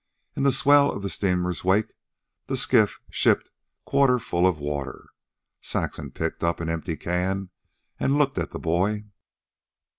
[0.35, 1.91] In the swell of the steamer's wake,
[2.47, 3.51] the skiff shipped
[3.85, 5.05] quarter full of water.
[5.61, 7.51] Saxon picked up an empty can
[7.99, 9.05] and looked at the boy.